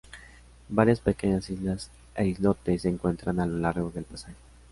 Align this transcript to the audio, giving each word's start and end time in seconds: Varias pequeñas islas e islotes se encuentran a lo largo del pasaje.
Varias 0.69 0.99
pequeñas 0.99 1.47
islas 1.51 1.91
e 2.15 2.25
islotes 2.25 2.81
se 2.81 2.89
encuentran 2.89 3.39
a 3.39 3.45
lo 3.45 3.59
largo 3.59 3.91
del 3.91 4.03
pasaje. 4.03 4.33